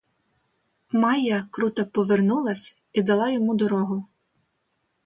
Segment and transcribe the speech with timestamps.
[0.93, 4.05] Майя круто повернулась і дала йому дорогу.